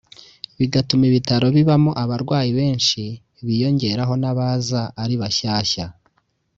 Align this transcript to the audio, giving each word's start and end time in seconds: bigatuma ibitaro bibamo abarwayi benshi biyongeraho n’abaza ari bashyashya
bigatuma 0.57 1.03
ibitaro 1.09 1.47
bibamo 1.57 1.91
abarwayi 2.03 2.51
benshi 2.59 3.01
biyongeraho 3.45 4.13
n’abaza 4.21 4.81
ari 5.01 5.15
bashyashya 5.21 5.85